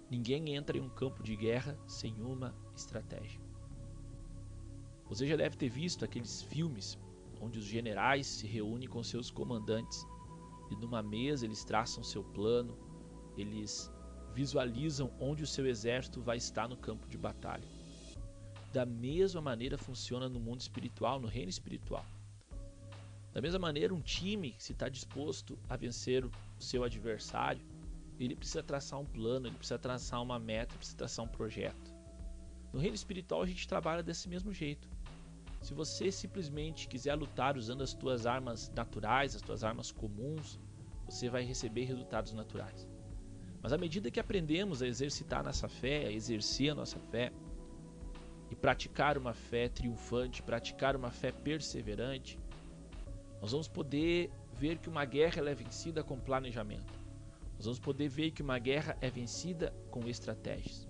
Ninguém 0.09 0.55
entra 0.55 0.77
em 0.77 0.81
um 0.81 0.89
campo 0.89 1.23
de 1.23 1.35
guerra 1.35 1.77
sem 1.87 2.21
uma 2.21 2.55
estratégia. 2.75 3.44
Você 5.07 5.27
já 5.27 5.35
deve 5.35 5.55
ter 5.55 5.69
visto 5.69 6.03
aqueles 6.03 6.41
filmes 6.41 6.97
onde 7.39 7.59
os 7.59 7.65
generais 7.65 8.25
se 8.25 8.47
reúnem 8.47 8.87
com 8.87 9.03
seus 9.03 9.29
comandantes 9.29 10.05
e 10.71 10.75
numa 10.75 11.03
mesa 11.03 11.45
eles 11.45 11.63
traçam 11.63 12.03
seu 12.03 12.23
plano, 12.23 12.77
eles 13.37 13.91
visualizam 14.33 15.11
onde 15.19 15.43
o 15.43 15.47
seu 15.47 15.67
exército 15.67 16.21
vai 16.21 16.37
estar 16.37 16.67
no 16.67 16.75
campo 16.75 17.07
de 17.07 17.17
batalha. 17.17 17.67
Da 18.73 18.85
mesma 18.85 19.41
maneira 19.41 19.77
funciona 19.77 20.27
no 20.27 20.39
mundo 20.39 20.59
espiritual, 20.59 21.19
no 21.19 21.27
reino 21.27 21.49
espiritual. 21.49 22.05
Da 23.31 23.41
mesma 23.41 23.59
maneira, 23.59 23.93
um 23.93 24.01
time, 24.01 24.55
se 24.57 24.71
está 24.71 24.89
disposto 24.89 25.57
a 25.69 25.75
vencer 25.75 26.25
o 26.25 26.31
seu 26.57 26.83
adversário, 26.83 27.61
ele 28.19 28.35
precisa 28.35 28.63
traçar 28.63 28.99
um 28.99 29.05
plano, 29.05 29.47
ele 29.47 29.57
precisa 29.57 29.77
traçar 29.77 30.21
uma 30.21 30.39
meta, 30.39 30.75
precisa 30.75 30.97
traçar 30.97 31.25
um 31.25 31.27
projeto. 31.27 31.93
No 32.71 32.79
reino 32.79 32.95
espiritual, 32.95 33.41
a 33.41 33.45
gente 33.45 33.67
trabalha 33.67 34.01
desse 34.01 34.27
mesmo 34.27 34.53
jeito. 34.53 34.89
Se 35.65 35.73
você 35.73 36.11
simplesmente 36.11 36.87
quiser 36.87 37.15
lutar 37.15 37.57
usando 37.57 37.81
as 37.81 37.91
tuas 37.91 38.27
armas 38.27 38.71
naturais, 38.75 39.35
as 39.35 39.41
tuas 39.41 39.63
armas 39.63 39.91
comuns, 39.91 40.59
você 41.09 41.27
vai 41.27 41.43
receber 41.43 41.85
resultados 41.85 42.33
naturais. 42.33 42.87
Mas 43.63 43.73
à 43.73 43.77
medida 43.79 44.11
que 44.11 44.19
aprendemos 44.19 44.83
a 44.83 44.87
exercitar 44.87 45.43
nossa 45.43 45.67
fé, 45.67 46.05
a 46.05 46.11
exercer 46.11 46.69
a 46.69 46.75
nossa 46.75 46.99
fé, 46.99 47.33
e 48.51 48.55
praticar 48.55 49.17
uma 49.17 49.33
fé 49.33 49.67
triunfante, 49.67 50.43
praticar 50.43 50.95
uma 50.95 51.09
fé 51.09 51.31
perseverante, 51.31 52.37
nós 53.41 53.51
vamos 53.51 53.67
poder 53.67 54.29
ver 54.53 54.77
que 54.77 54.87
uma 54.87 55.03
guerra 55.03 55.49
é 55.49 55.55
vencida 55.55 56.03
com 56.03 56.19
planejamento. 56.19 56.93
Nós 57.55 57.65
vamos 57.65 57.79
poder 57.79 58.07
ver 58.07 58.29
que 58.29 58.43
uma 58.43 58.59
guerra 58.59 58.95
é 59.01 59.09
vencida 59.09 59.73
com 59.89 60.07
estratégias. 60.07 60.87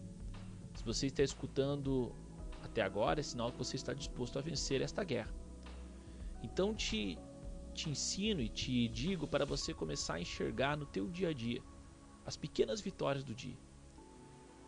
Se 0.74 0.84
você 0.84 1.08
está 1.08 1.24
escutando 1.24 2.14
até 2.76 2.82
agora, 2.82 3.22
é 3.22 3.24
sinal 3.24 3.54
que 3.54 3.58
você 3.58 3.78
está 3.78 3.94
disposto 3.94 4.38
a 4.38 4.42
vencer 4.42 4.82
esta 4.82 5.02
guerra. 5.02 5.34
Então 6.44 6.76
te, 6.76 7.18
te 7.74 7.90
ensino 7.90 8.42
e 8.42 8.50
te 8.50 8.90
digo 8.90 9.26
para 9.26 9.46
você 9.46 9.74
começar 9.74 10.16
a 10.16 10.20
enxergar 10.20 10.76
no 10.76 10.86
teu 10.86 11.08
dia 11.08 11.30
a 11.30 11.34
dia 11.34 11.64
as 12.26 12.36
pequenas 12.36 12.82
vitórias 12.82 13.24
do 13.24 13.34
dia. 13.34 13.58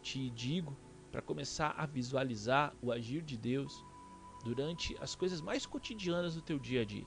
Te 0.01 0.29
digo 0.29 0.77
para 1.11 1.21
começar 1.21 1.75
a 1.77 1.85
visualizar 1.85 2.73
o 2.81 2.93
agir 2.93 3.23
de 3.23 3.35
Deus 3.37 3.83
durante 4.41 4.95
as 5.01 5.13
coisas 5.13 5.41
mais 5.41 5.65
cotidianas 5.65 6.35
do 6.35 6.41
teu 6.41 6.57
dia 6.57 6.83
a 6.83 6.85
dia. 6.85 7.05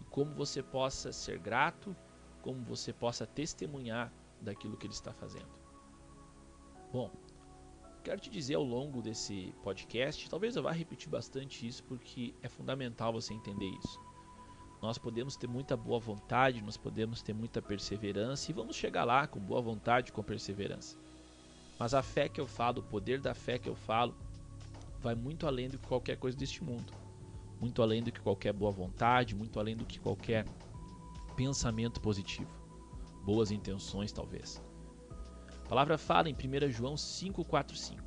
E 0.00 0.04
como 0.04 0.34
você 0.34 0.62
possa 0.62 1.12
ser 1.12 1.38
grato, 1.38 1.94
como 2.40 2.64
você 2.64 2.94
possa 2.94 3.26
testemunhar 3.26 4.10
daquilo 4.40 4.78
que 4.78 4.86
ele 4.86 4.94
está 4.94 5.12
fazendo. 5.12 5.52
Bom, 6.90 7.10
quero 8.04 8.20
te 8.20 8.28
dizer 8.28 8.54
ao 8.54 8.62
longo 8.62 9.00
desse 9.00 9.54
podcast, 9.62 10.28
talvez 10.28 10.54
eu 10.54 10.62
vá 10.62 10.70
repetir 10.70 11.08
bastante 11.08 11.66
isso 11.66 11.82
porque 11.84 12.34
é 12.42 12.48
fundamental 12.48 13.12
você 13.12 13.32
entender 13.32 13.70
isso. 13.82 13.98
Nós 14.82 14.98
podemos 14.98 15.36
ter 15.36 15.46
muita 15.46 15.74
boa 15.74 15.98
vontade, 15.98 16.60
nós 16.60 16.76
podemos 16.76 17.22
ter 17.22 17.32
muita 17.32 17.62
perseverança 17.62 18.50
e 18.50 18.54
vamos 18.54 18.76
chegar 18.76 19.04
lá 19.04 19.26
com 19.26 19.40
boa 19.40 19.62
vontade, 19.62 20.12
com 20.12 20.22
perseverança. 20.22 20.98
Mas 21.78 21.94
a 21.94 22.02
fé 22.02 22.28
que 22.28 22.38
eu 22.38 22.46
falo, 22.46 22.80
o 22.80 22.82
poder 22.82 23.18
da 23.20 23.34
fé 23.34 23.58
que 23.58 23.68
eu 23.68 23.74
falo, 23.74 24.14
vai 25.00 25.14
muito 25.14 25.46
além 25.46 25.70
do 25.70 25.78
que 25.78 25.88
qualquer 25.88 26.18
coisa 26.18 26.36
deste 26.36 26.62
mundo. 26.62 26.92
Muito 27.58 27.80
além 27.80 28.02
do 28.02 28.12
que 28.12 28.20
qualquer 28.20 28.52
boa 28.52 28.70
vontade, 28.70 29.34
muito 29.34 29.58
além 29.58 29.74
do 29.74 29.86
que 29.86 29.98
qualquer 29.98 30.44
pensamento 31.34 32.00
positivo. 32.00 32.50
boas 33.24 33.50
intenções, 33.50 34.12
talvez. 34.12 34.62
A 35.64 35.66
palavra 35.66 35.96
fala 35.96 36.28
em 36.28 36.34
1 36.34 36.70
João 36.70 36.94
5,4,5: 36.94 37.98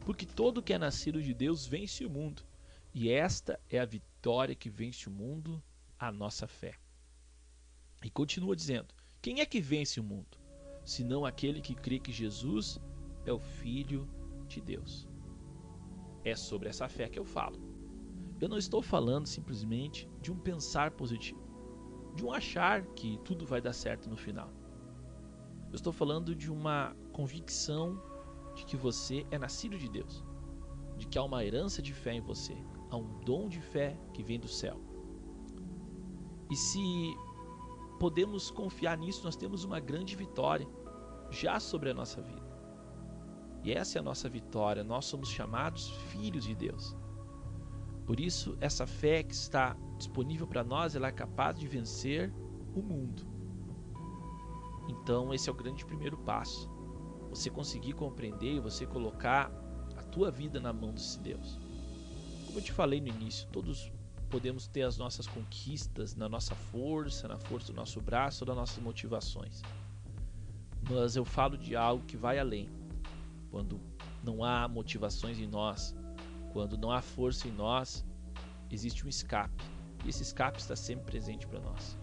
Porque 0.00 0.26
todo 0.26 0.62
que 0.62 0.72
é 0.72 0.78
nascido 0.78 1.22
de 1.22 1.32
Deus 1.32 1.64
vence 1.64 2.04
o 2.04 2.10
mundo, 2.10 2.42
e 2.92 3.08
esta 3.08 3.58
é 3.70 3.78
a 3.78 3.84
vitória 3.84 4.54
que 4.54 4.68
vence 4.68 5.08
o 5.08 5.12
mundo, 5.12 5.62
a 5.96 6.10
nossa 6.10 6.48
fé. 6.48 6.74
E 8.04 8.10
continua 8.10 8.56
dizendo: 8.56 8.92
Quem 9.22 9.40
é 9.40 9.46
que 9.46 9.60
vence 9.60 10.00
o 10.00 10.04
mundo? 10.04 10.36
Senão 10.84 11.24
aquele 11.24 11.60
que 11.60 11.74
crê 11.74 12.00
que 12.00 12.12
Jesus 12.12 12.80
é 13.24 13.32
o 13.32 13.38
Filho 13.38 14.08
de 14.48 14.60
Deus. 14.60 15.08
É 16.24 16.34
sobre 16.34 16.68
essa 16.68 16.88
fé 16.88 17.08
que 17.08 17.18
eu 17.18 17.24
falo. 17.24 17.58
Eu 18.40 18.48
não 18.48 18.58
estou 18.58 18.82
falando 18.82 19.26
simplesmente 19.26 20.10
de 20.20 20.32
um 20.32 20.36
pensar 20.36 20.90
positivo, 20.90 21.40
de 22.16 22.24
um 22.24 22.32
achar 22.32 22.84
que 22.88 23.18
tudo 23.24 23.46
vai 23.46 23.60
dar 23.60 23.72
certo 23.72 24.10
no 24.10 24.16
final. 24.16 24.52
Eu 25.70 25.76
estou 25.76 25.92
falando 25.92 26.34
de 26.34 26.52
uma 26.52 26.94
convicção 27.14 28.02
de 28.54 28.64
que 28.66 28.76
você 28.76 29.24
é 29.30 29.38
nascido 29.38 29.78
de 29.78 29.88
Deus, 29.88 30.22
de 30.98 31.06
que 31.06 31.16
há 31.16 31.22
uma 31.22 31.44
herança 31.44 31.80
de 31.80 31.94
fé 31.94 32.12
em 32.12 32.20
você, 32.20 32.54
há 32.90 32.96
um 32.96 33.08
dom 33.20 33.48
de 33.48 33.60
fé 33.60 33.96
que 34.12 34.22
vem 34.22 34.38
do 34.38 34.48
céu. 34.48 34.78
E 36.50 36.56
se 36.56 36.80
podemos 37.98 38.50
confiar 38.50 38.98
nisso, 38.98 39.24
nós 39.24 39.36
temos 39.36 39.64
uma 39.64 39.80
grande 39.80 40.14
vitória 40.14 40.66
já 41.30 41.58
sobre 41.58 41.90
a 41.90 41.94
nossa 41.94 42.20
vida. 42.20 42.44
E 43.62 43.72
essa 43.72 43.98
é 43.98 44.00
a 44.00 44.02
nossa 44.02 44.28
vitória, 44.28 44.84
nós 44.84 45.06
somos 45.06 45.30
chamados 45.30 45.90
filhos 46.12 46.44
de 46.44 46.54
Deus. 46.54 46.96
Por 48.04 48.20
isso, 48.20 48.58
essa 48.60 48.86
fé 48.86 49.22
que 49.22 49.32
está 49.32 49.74
disponível 49.96 50.46
para 50.46 50.62
nós, 50.62 50.94
ela 50.94 51.08
é 51.08 51.12
capaz 51.12 51.58
de 51.58 51.66
vencer 51.66 52.30
o 52.74 52.82
mundo. 52.82 53.22
Então, 54.88 55.32
esse 55.32 55.48
é 55.48 55.52
o 55.52 55.54
grande 55.54 55.86
primeiro 55.86 56.18
passo. 56.18 56.73
Você 57.34 57.50
conseguir 57.50 57.94
compreender 57.94 58.54
e 58.54 58.60
você 58.60 58.86
colocar 58.86 59.50
a 59.96 60.02
tua 60.04 60.30
vida 60.30 60.60
na 60.60 60.72
mão 60.72 60.92
desse 60.92 61.18
Deus. 61.18 61.58
Como 62.46 62.58
eu 62.58 62.62
te 62.62 62.70
falei 62.70 63.00
no 63.00 63.08
início, 63.08 63.48
todos 63.48 63.90
podemos 64.30 64.68
ter 64.68 64.82
as 64.82 64.96
nossas 64.96 65.26
conquistas 65.26 66.14
na 66.14 66.28
nossa 66.28 66.54
força, 66.54 67.26
na 67.26 67.36
força 67.36 67.72
do 67.72 67.76
nosso 67.76 68.00
braço, 68.00 68.44
das 68.44 68.54
nossas 68.54 68.78
motivações. 68.80 69.62
Mas 70.88 71.16
eu 71.16 71.24
falo 71.24 71.58
de 71.58 71.74
algo 71.74 72.04
que 72.04 72.16
vai 72.16 72.38
além. 72.38 72.68
Quando 73.50 73.80
não 74.22 74.44
há 74.44 74.68
motivações 74.68 75.36
em 75.40 75.46
nós, 75.48 75.92
quando 76.52 76.78
não 76.78 76.92
há 76.92 77.02
força 77.02 77.48
em 77.48 77.52
nós, 77.52 78.04
existe 78.70 79.04
um 79.04 79.08
escape. 79.08 79.64
E 80.04 80.08
esse 80.08 80.22
escape 80.22 80.60
está 80.60 80.76
sempre 80.76 81.04
presente 81.04 81.48
para 81.48 81.58
nós. 81.58 81.98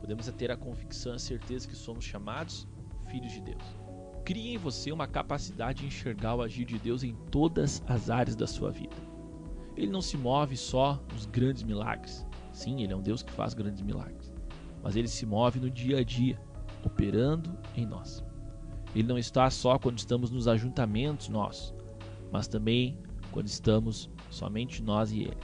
Podemos 0.00 0.26
ter 0.32 0.50
a 0.50 0.56
convicção 0.56 1.12
a 1.12 1.18
certeza 1.18 1.68
que 1.68 1.76
somos 1.76 2.02
chamados 2.02 2.66
filhos 3.10 3.32
de 3.32 3.42
Deus. 3.42 3.79
Crie 4.24 4.54
em 4.54 4.58
você 4.58 4.92
uma 4.92 5.06
capacidade 5.06 5.80
de 5.80 5.86
enxergar 5.86 6.34
o 6.34 6.42
agir 6.42 6.64
de 6.64 6.78
Deus 6.78 7.02
em 7.02 7.14
todas 7.30 7.82
as 7.86 8.10
áreas 8.10 8.36
da 8.36 8.46
sua 8.46 8.70
vida. 8.70 8.96
Ele 9.76 9.90
não 9.90 10.02
se 10.02 10.16
move 10.16 10.56
só 10.56 11.02
nos 11.12 11.26
grandes 11.26 11.62
milagres. 11.62 12.26
Sim, 12.52 12.82
ele 12.82 12.92
é 12.92 12.96
um 12.96 13.02
Deus 13.02 13.22
que 13.22 13.32
faz 13.32 13.54
grandes 13.54 13.82
milagres. 13.82 14.32
Mas 14.82 14.96
ele 14.96 15.08
se 15.08 15.24
move 15.24 15.60
no 15.60 15.70
dia 15.70 15.98
a 15.98 16.04
dia, 16.04 16.40
operando 16.84 17.56
em 17.76 17.86
nós. 17.86 18.24
Ele 18.94 19.06
não 19.06 19.18
está 19.18 19.48
só 19.50 19.78
quando 19.78 19.98
estamos 19.98 20.30
nos 20.30 20.48
ajuntamentos 20.48 21.28
nossos, 21.28 21.74
mas 22.32 22.48
também 22.48 22.98
quando 23.30 23.46
estamos 23.46 24.10
somente 24.28 24.82
nós 24.82 25.12
e 25.12 25.20
Ele. 25.20 25.36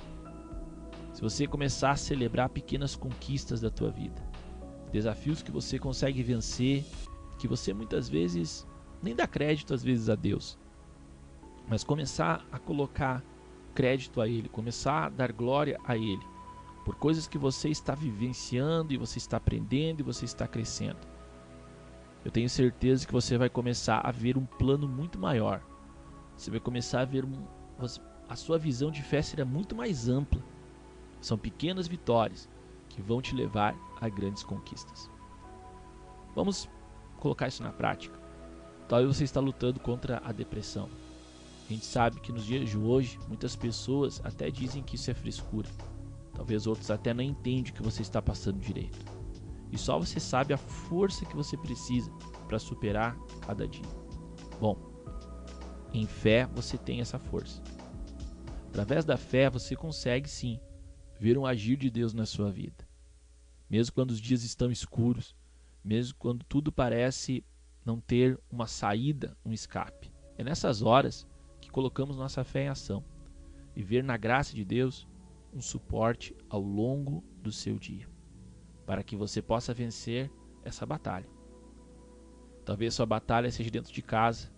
Se 1.13 1.23
você 1.23 1.47
começar 1.47 1.93
a 1.93 1.97
celebrar 1.97 2.49
pequenas 2.49 2.97
conquistas 2.97 3.61
da 3.61 3.71
tua 3.71 3.91
vida, 3.91 4.21
desafios 4.93 5.43
que 5.43 5.51
você 5.51 5.79
consegue 5.79 6.23
vencer, 6.23 6.85
que 7.39 7.49
você 7.49 7.73
muitas 7.73 8.09
vezes 8.09 8.67
nem 9.03 9.15
dá 9.15 9.27
crédito 9.27 9.75
às 9.75 9.83
vezes 9.83 10.09
a 10.09 10.15
Deus, 10.15 10.59
mas 11.69 11.85
começar 11.85 12.47
a 12.51 12.59
colocar 12.59 13.23
crédito 13.75 14.21
a 14.21 14.29
Ele, 14.29 14.49
começar 14.49 15.07
a 15.07 15.09
dar 15.09 15.33
glória 15.33 15.79
a 15.85 15.97
Ele, 15.97 16.25
por 16.85 16.95
coisas 16.95 17.27
que 17.27 17.37
você 17.37 17.69
está 17.69 17.95
vivenciando 17.95 18.93
e 18.93 18.97
você 18.97 19.19
está 19.19 19.37
aprendendo 19.37 20.01
e 20.01 20.05
você 20.05 20.25
está 20.25 20.47
crescendo. 20.47 21.07
Eu 22.25 22.31
tenho 22.31 22.49
certeza 22.49 23.07
que 23.07 23.13
você 23.13 23.39
vai 23.39 23.49
começar 23.49 24.01
a 24.01 24.11
ver 24.11 24.37
um 24.37 24.47
plano 24.47 24.89
muito 24.89 25.19
maior. 25.19 25.63
Você 26.37 26.51
vai 26.51 26.59
começar 26.59 27.01
a 27.03 27.05
ver 27.05 27.25
um, 27.25 27.47
a 28.29 28.35
sua 28.35 28.59
visão 28.59 28.91
de 28.91 29.03
fé 29.03 29.23
será 29.23 29.45
muito 29.45 29.77
mais 29.77 30.09
ampla. 30.09 30.43
São 31.21 31.39
pequenas 31.39 31.87
vitórias 31.87 32.49
que 32.89 33.01
vão 33.01 33.21
te 33.21 33.35
levar 33.35 33.77
a 34.01 34.09
grandes 34.09 34.43
conquistas. 34.43 35.11
Vamos 36.35 36.69
colocar 37.17 37.49
isso 37.49 37.63
na 37.63 37.73
prática. 37.73 38.19
Talvez 38.89 39.17
você 39.17 39.25
está 39.25 39.41
lutando 39.41 39.81
contra 39.81 40.23
a 40.25 40.33
depressão. 40.33 40.89
A 41.69 41.73
gente 41.73 41.85
sabe 41.85 42.21
que 42.21 42.31
nos 42.31 42.45
dias 42.45 42.71
de 42.71 42.79
hoje 42.79 43.19
muitas 43.27 43.57
pessoas 43.57 44.21
até 44.25 44.51
dizem 44.51 44.83
que 44.83 44.95
isso 44.95 45.11
é 45.11 45.15
frescura. 45.15 45.69
Talvez 46.33 46.67
outros 46.67 46.91
até 46.91 47.13
não 47.13 47.25
entendem 47.25 47.73
o 47.73 47.75
que 47.75 47.83
você 47.83 48.03
está 48.03 48.23
passando 48.23 48.61
direito. 48.61 48.99
E 49.73 49.77
só 49.77 49.99
você 49.99 50.21
sabe 50.21 50.55
a 50.55 50.59
força 50.59 51.25
que 51.27 51.35
você 51.35 51.57
precisa 51.57 52.11
para 52.47 52.59
superar 52.59 53.19
cada 53.41 53.67
dia. 53.67 53.85
Bom, 54.61 54.79
em 55.93 56.07
fé 56.07 56.47
você 56.47 56.79
tem 56.79 57.01
essa 57.01 57.19
força. 57.19 57.61
Através 58.69 59.05
da 59.05 59.17
fé 59.17 59.51
você 59.51 59.75
consegue 59.75 60.29
sim 60.29 60.61
ver 61.19 61.37
um 61.37 61.47
agir 61.47 61.77
de 61.77 61.91
Deus 61.91 62.13
na 62.13 62.27
sua 62.27 62.51
vida. 62.51 62.87
Mesmo 63.69 63.95
quando 63.95 64.11
os 64.13 64.21
dias 64.21 64.45
estão 64.45 64.71
escuros, 64.71 65.35
mesmo 65.87 66.17
quando 66.19 66.45
tudo 66.45 66.73
parece 66.73 67.45
não 67.85 68.01
ter 68.01 68.37
uma 68.51 68.67
saída, 68.67 69.39
um 69.45 69.53
escape. 69.53 70.13
É 70.37 70.43
nessas 70.43 70.83
horas 70.83 71.25
que 71.61 71.71
colocamos 71.71 72.17
nossa 72.17 72.43
fé 72.43 72.65
em 72.65 72.69
ação 72.69 73.05
e 73.77 73.85
ver 73.85 74.03
na 74.03 74.17
graça 74.17 74.53
de 74.53 74.65
Deus 74.65 75.07
um 75.55 75.61
suporte 75.61 76.35
ao 76.51 76.61
longo 76.61 77.23
do 77.41 77.53
seu 77.53 77.79
dia, 77.79 78.09
para 78.85 79.05
que 79.05 79.15
você 79.15 79.41
possa 79.41 79.73
vencer 79.73 80.29
essa 80.65 80.85
batalha. 80.85 81.29
Talvez 82.65 82.95
sua 82.95 83.07
batalha 83.07 83.49
seja 83.53 83.71
dentro 83.71 83.93
de 83.93 84.03
casa, 84.03 84.53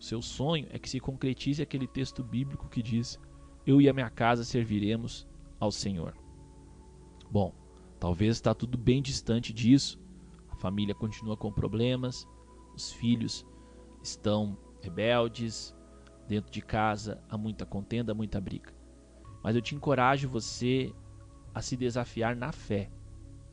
o 0.00 0.02
seu 0.02 0.20
sonho 0.20 0.66
é 0.70 0.80
que 0.80 0.90
se 0.90 0.98
concretize 0.98 1.62
aquele 1.62 1.86
texto 1.86 2.24
bíblico 2.24 2.68
que 2.68 2.82
diz: 2.82 3.20
Eu 3.64 3.80
e 3.80 3.88
a 3.88 3.92
minha 3.92 4.10
casa 4.10 4.44
serviremos 4.44 5.28
ao 5.60 5.70
Senhor. 5.70 6.14
Bom, 7.30 7.54
talvez 8.00 8.36
está 8.36 8.52
tudo 8.52 8.76
bem 8.76 9.00
distante 9.00 9.52
disso. 9.52 10.04
Família 10.66 10.96
continua 10.96 11.36
com 11.36 11.52
problemas, 11.52 12.26
os 12.74 12.92
filhos 12.92 13.46
estão 14.02 14.58
rebeldes, 14.80 15.72
dentro 16.26 16.50
de 16.50 16.60
casa 16.60 17.22
há 17.28 17.38
muita 17.38 17.64
contenda, 17.64 18.12
muita 18.12 18.40
briga. 18.40 18.74
Mas 19.44 19.54
eu 19.54 19.62
te 19.62 19.76
encorajo 19.76 20.28
você 20.28 20.92
a 21.54 21.62
se 21.62 21.76
desafiar 21.76 22.34
na 22.34 22.50
fé, 22.50 22.90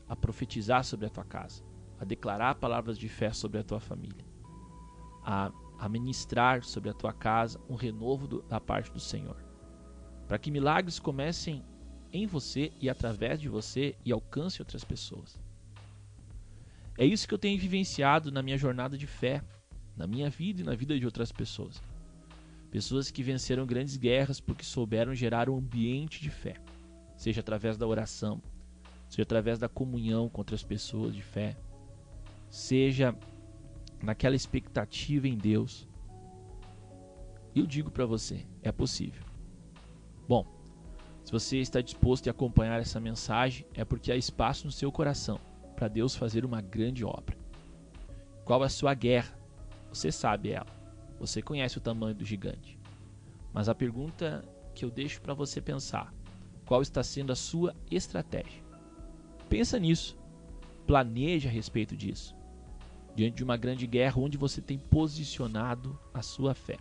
a 0.10 0.16
profetizar 0.16 0.84
sobre 0.84 1.06
a 1.06 1.10
tua 1.10 1.24
casa, 1.24 1.64
a 2.00 2.04
declarar 2.04 2.56
palavras 2.56 2.98
de 2.98 3.08
fé 3.08 3.32
sobre 3.32 3.60
a 3.60 3.64
tua 3.64 3.80
família, 3.80 4.26
a 5.24 5.52
a 5.78 5.90
ministrar 5.90 6.64
sobre 6.64 6.90
a 6.90 6.94
tua 6.94 7.12
casa 7.12 7.60
um 7.70 7.76
renovo 7.76 8.26
do, 8.26 8.42
da 8.44 8.60
parte 8.60 8.92
do 8.92 9.00
Senhor. 9.00 9.36
Para 10.28 10.40
que 10.40 10.50
milagres 10.50 10.98
comecem 10.98 11.62
em 12.12 12.26
você 12.26 12.72
e 12.80 12.90
através 12.90 13.40
de 13.42 13.50
você 13.50 13.94
e 14.06 14.12
alcance 14.12 14.62
outras 14.62 14.86
pessoas. 14.86 15.43
É 16.98 17.06
isso 17.06 17.28
que 17.28 17.34
eu 17.34 17.40
tenho 17.40 17.60
vivenciado 17.60 18.32
na 18.32 18.44
minha 18.44 18.58
jornada 18.58 18.98
de 18.98 19.08
fé, 19.08 19.44
na 19.98 20.06
minha 20.06 20.30
vida 20.30 20.62
e 20.62 20.64
na 20.64 20.76
vida 20.76 20.98
de 20.98 21.06
outras 21.06 21.32
pessoas. 21.32 21.82
Pessoas 22.70 23.10
que 23.10 23.24
venceram 23.24 23.66
grandes 23.66 23.98
guerras 23.98 24.40
porque 24.40 24.64
souberam 24.64 25.14
gerar 25.14 25.50
um 25.50 25.58
ambiente 25.58 26.22
de 26.22 26.30
fé, 26.30 26.56
seja 27.16 27.42
através 27.42 27.78
da 27.78 27.88
oração, 27.88 28.42
seja 29.10 29.24
através 29.24 29.60
da 29.60 29.70
comunhão 29.70 30.30
com 30.30 30.42
outras 30.42 30.64
pessoas 30.64 31.16
de 31.16 31.22
fé, 31.22 31.58
seja 32.50 33.16
naquela 34.02 34.36
expectativa 34.36 35.28
em 35.28 35.38
Deus. 35.38 35.88
Eu 37.56 37.66
digo 37.66 37.92
para 37.92 38.06
você, 38.06 38.46
é 38.62 38.72
possível. 38.72 39.24
Bom, 40.28 40.46
se 41.24 41.32
você 41.32 41.58
está 41.58 41.82
disposto 41.82 42.28
a 42.28 42.32
acompanhar 42.32 42.80
essa 42.80 43.00
mensagem, 43.00 43.66
é 43.74 43.86
porque 43.86 44.12
há 44.12 44.16
espaço 44.16 44.66
no 44.66 44.72
seu 44.72 44.92
coração 44.92 45.40
para 45.74 45.88
Deus 45.88 46.16
fazer 46.16 46.46
uma 46.46 46.62
grande 46.62 47.04
obra. 47.04 47.38
Qual 48.46 48.62
a 48.64 48.70
sua 48.70 48.94
guerra? 48.94 49.38
Você 49.90 50.12
sabe 50.12 50.52
ela. 50.52 50.68
Você 51.20 51.42
conhece 51.42 51.78
o 51.78 51.82
tamanho 51.82 52.16
do 52.16 52.26
gigante. 52.26 52.80
Mas 53.54 53.70
a 53.70 53.76
pergunta 53.76 54.44
que 54.74 54.86
eu 54.86 54.90
deixo 54.90 55.22
para 55.22 55.34
você 55.34 55.62
pensar: 55.62 56.14
qual 56.66 56.82
está 56.82 57.04
sendo 57.04 57.32
a 57.32 57.36
sua 57.36 57.76
estratégia? 57.90 58.64
Pensa 59.50 59.80
nisso. 59.80 60.18
Planeje 60.86 61.48
a 61.48 61.52
respeito 61.52 61.96
disso 61.96 62.36
diante 63.16 63.38
de 63.38 63.44
uma 63.44 63.58
grande 63.58 63.86
guerra 63.86 64.20
onde 64.20 64.38
você 64.38 64.62
tem 64.62 64.78
posicionado 64.78 65.98
a 66.14 66.22
sua 66.22 66.54
fé. 66.54 66.78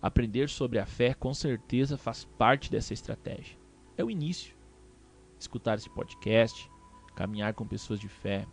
Aprender 0.00 0.48
sobre 0.48 0.78
a 0.78 0.86
fé 0.86 1.12
com 1.12 1.34
certeza 1.34 1.96
faz 1.96 2.24
parte 2.24 2.70
dessa 2.70 2.94
estratégia. 2.94 3.58
É 3.96 4.04
o 4.04 4.10
início. 4.10 4.56
Escutar 5.38 5.76
esse 5.76 5.90
podcast, 5.90 6.70
caminhar 7.14 7.54
com 7.54 7.66
pessoas 7.66 8.00
de 8.00 8.08
fé. 8.08 8.46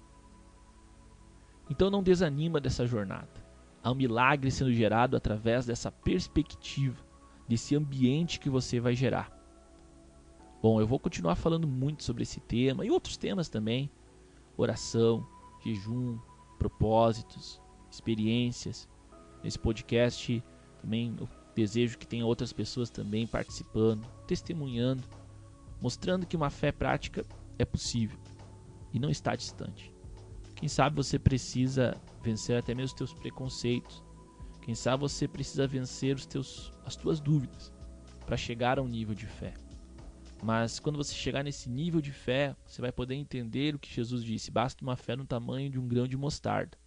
Então 1.69 1.89
não 1.89 2.03
desanima 2.03 2.59
dessa 2.59 2.85
jornada. 2.85 3.45
Há 3.83 3.91
um 3.91 3.95
milagre 3.95 4.51
sendo 4.51 4.73
gerado 4.73 5.15
através 5.15 5.65
dessa 5.65 5.91
perspectiva, 5.91 7.03
desse 7.47 7.75
ambiente 7.75 8.39
que 8.39 8.49
você 8.49 8.79
vai 8.79 8.95
gerar. 8.95 9.31
Bom, 10.61 10.81
eu 10.81 10.87
vou 10.87 10.99
continuar 10.99 11.35
falando 11.35 11.67
muito 11.67 12.03
sobre 12.03 12.23
esse 12.23 12.39
tema 12.39 12.85
e 12.85 12.91
outros 12.91 13.15
temas 13.15 13.47
também: 13.47 13.89
oração, 14.57 15.25
jejum, 15.63 16.17
propósitos, 16.57 17.61
experiências. 17.91 18.87
Nesse 19.43 19.59
podcast 19.59 20.43
também 20.81 21.15
eu 21.19 21.29
desejo 21.55 21.97
que 21.97 22.07
tenha 22.07 22.25
outras 22.25 22.51
pessoas 22.51 22.89
também 22.89 23.27
participando, 23.27 24.05
testemunhando, 24.25 25.03
mostrando 25.81 26.25
que 26.25 26.35
uma 26.35 26.49
fé 26.49 26.71
prática 26.71 27.25
é 27.57 27.65
possível 27.65 28.17
e 28.93 28.99
não 28.99 29.09
está 29.09 29.35
distante. 29.35 29.93
Quem 30.55 30.67
sabe 30.67 30.95
você 30.95 31.19
precisa 31.19 31.95
vencer 32.23 32.57
até 32.57 32.73
mesmo 32.73 32.87
os 32.87 32.93
teus 32.93 33.13
preconceitos. 33.13 34.03
Quem 34.61 34.73
sabe 34.73 35.01
você 35.01 35.27
precisa 35.27 35.67
vencer 35.67 36.15
os 36.15 36.25
teus, 36.25 36.73
as 36.83 36.95
tuas 36.95 37.19
dúvidas 37.19 37.71
para 38.25 38.35
chegar 38.35 38.79
a 38.79 38.81
um 38.81 38.87
nível 38.87 39.13
de 39.13 39.27
fé. 39.27 39.53
Mas 40.43 40.79
quando 40.79 40.97
você 40.97 41.13
chegar 41.13 41.43
nesse 41.43 41.69
nível 41.69 42.01
de 42.01 42.11
fé, 42.11 42.55
você 42.65 42.81
vai 42.81 42.91
poder 42.91 43.15
entender 43.15 43.75
o 43.75 43.79
que 43.79 43.93
Jesus 43.93 44.23
disse: 44.23 44.51
basta 44.51 44.83
uma 44.83 44.95
fé 44.95 45.15
no 45.15 45.25
tamanho 45.25 45.69
de 45.69 45.79
um 45.79 45.87
grão 45.87 46.07
de 46.07 46.17
mostarda 46.17 46.77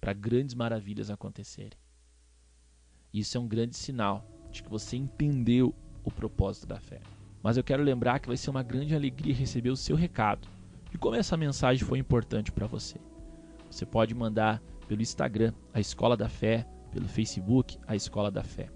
para 0.00 0.12
grandes 0.12 0.54
maravilhas 0.54 1.10
acontecerem. 1.10 1.78
Isso 3.12 3.36
é 3.36 3.40
um 3.40 3.48
grande 3.48 3.76
sinal 3.76 4.24
de 4.50 4.62
que 4.62 4.68
você 4.68 4.96
entendeu 4.96 5.74
o 6.04 6.10
propósito 6.10 6.66
da 6.66 6.78
fé. 6.78 7.00
Mas 7.42 7.56
eu 7.56 7.64
quero 7.64 7.82
lembrar 7.82 8.18
que 8.18 8.28
vai 8.28 8.36
ser 8.36 8.50
uma 8.50 8.62
grande 8.62 8.94
alegria 8.94 9.34
receber 9.34 9.70
o 9.70 9.76
seu 9.76 9.96
recado 9.96 10.48
e 10.96 10.98
como 10.98 11.14
essa 11.14 11.36
mensagem 11.36 11.84
foi 11.84 11.98
importante 11.98 12.50
para 12.50 12.66
você. 12.66 12.98
Você 13.70 13.84
pode 13.84 14.14
mandar 14.14 14.62
pelo 14.88 15.02
Instagram, 15.02 15.52
a 15.74 15.78
Escola 15.78 16.16
da 16.16 16.26
Fé, 16.26 16.66
pelo 16.90 17.06
Facebook, 17.06 17.78
a 17.86 17.94
Escola 17.94 18.30
da 18.30 18.42
Fé. 18.42 18.70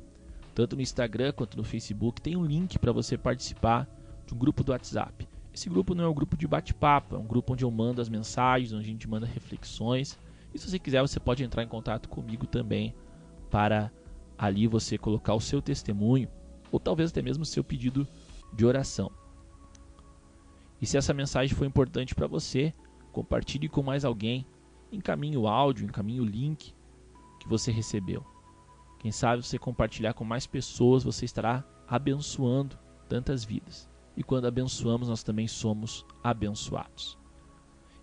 Tanto 0.54 0.76
no 0.76 0.82
Instagram 0.82 1.32
quanto 1.32 1.56
no 1.56 1.64
Facebook 1.64 2.20
tem 2.20 2.36
um 2.36 2.44
link 2.44 2.78
para 2.78 2.92
você 2.92 3.16
participar 3.16 3.88
de 4.26 4.34
um 4.34 4.36
grupo 4.38 4.62
do 4.62 4.72
WhatsApp. 4.72 5.26
Esse 5.54 5.70
grupo 5.70 5.94
não 5.94 6.04
é 6.04 6.08
um 6.08 6.12
grupo 6.12 6.36
de 6.36 6.46
bate-papo, 6.46 7.16
é 7.16 7.18
um 7.18 7.26
grupo 7.26 7.54
onde 7.54 7.64
eu 7.64 7.70
mando 7.70 8.02
as 8.02 8.10
mensagens, 8.10 8.74
onde 8.74 8.84
a 8.84 8.92
gente 8.92 9.08
manda 9.08 9.24
reflexões. 9.24 10.18
E 10.52 10.58
se 10.58 10.68
você 10.68 10.78
quiser, 10.78 11.00
você 11.00 11.18
pode 11.18 11.42
entrar 11.42 11.62
em 11.62 11.68
contato 11.68 12.06
comigo 12.06 12.46
também 12.46 12.94
para 13.50 13.90
ali 14.36 14.66
você 14.66 14.98
colocar 14.98 15.32
o 15.32 15.40
seu 15.40 15.62
testemunho 15.62 16.28
ou 16.70 16.78
talvez 16.78 17.10
até 17.10 17.22
mesmo 17.22 17.44
o 17.44 17.46
seu 17.46 17.64
pedido 17.64 18.06
de 18.52 18.66
oração. 18.66 19.10
E 20.80 20.86
se 20.86 20.96
essa 20.96 21.12
mensagem 21.12 21.54
foi 21.54 21.66
importante 21.66 22.14
para 22.14 22.26
você, 22.26 22.72
compartilhe 23.12 23.68
com 23.68 23.82
mais 23.82 24.04
alguém, 24.04 24.46
encaminhe 24.90 25.36
o 25.36 25.46
áudio, 25.46 25.84
encaminhe 25.84 26.20
o 26.20 26.24
link 26.24 26.74
que 27.38 27.48
você 27.48 27.70
recebeu. 27.70 28.24
Quem 28.98 29.10
sabe 29.10 29.42
você 29.42 29.58
compartilhar 29.58 30.14
com 30.14 30.24
mais 30.24 30.46
pessoas, 30.46 31.02
você 31.04 31.24
estará 31.24 31.64
abençoando 31.88 32.78
tantas 33.08 33.44
vidas. 33.44 33.88
E 34.16 34.22
quando 34.22 34.46
abençoamos, 34.46 35.08
nós 35.08 35.22
também 35.22 35.48
somos 35.48 36.04
abençoados. 36.22 37.18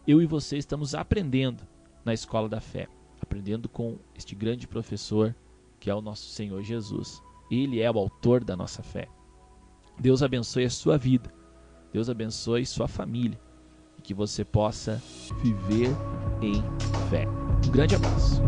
Eu 0.07 0.21
e 0.21 0.25
você 0.25 0.57
estamos 0.57 0.95
aprendendo 0.95 1.67
na 2.03 2.13
escola 2.13 2.49
da 2.49 2.59
fé, 2.59 2.87
aprendendo 3.21 3.67
com 3.67 3.97
este 4.15 4.33
grande 4.33 4.67
professor 4.67 5.35
que 5.79 5.89
é 5.89 5.95
o 5.95 6.01
nosso 6.01 6.27
Senhor 6.29 6.61
Jesus. 6.63 7.21
Ele 7.51 7.81
é 7.81 7.91
o 7.91 7.97
autor 7.99 8.43
da 8.43 8.55
nossa 8.55 8.81
fé. 8.81 9.07
Deus 9.99 10.23
abençoe 10.23 10.65
a 10.65 10.69
sua 10.69 10.97
vida. 10.97 11.33
Deus 11.91 12.09
abençoe 12.09 12.65
sua 12.65 12.87
família 12.87 13.39
e 13.97 14.01
que 14.01 14.13
você 14.13 14.43
possa 14.43 15.01
viver 15.41 15.89
em 16.41 16.61
fé. 17.09 17.25
Um 17.67 17.71
grande 17.71 17.95
abraço. 17.95 18.41